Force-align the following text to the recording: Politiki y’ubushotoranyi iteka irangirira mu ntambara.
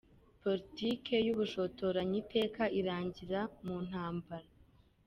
Politiki 0.41 1.13
y’ubushotoranyi 1.25 2.17
iteka 2.23 2.63
irangirira 2.79 3.41
mu 3.65 3.77
ntambara. 3.87 4.47